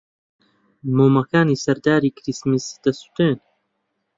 [0.95, 3.37] مۆمەکانی سەر داری کریسمس دەسووتێن.